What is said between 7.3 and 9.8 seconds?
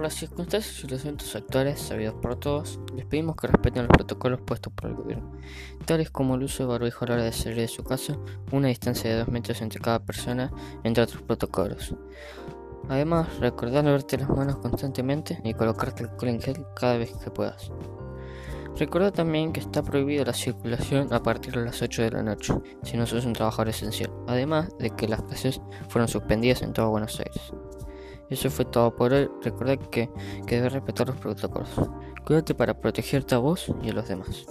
salir de su casa, una distancia de 2 metros entre